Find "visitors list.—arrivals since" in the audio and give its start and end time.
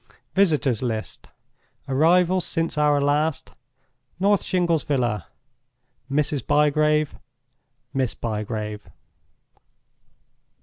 0.33-2.75